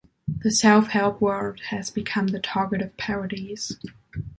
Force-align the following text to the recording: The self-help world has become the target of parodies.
The 0.39 0.49
self-help 0.49 1.21
world 1.21 1.59
has 1.69 1.91
become 1.91 2.25
the 2.29 2.39
target 2.39 2.81
of 2.81 2.97
parodies. 2.97 3.77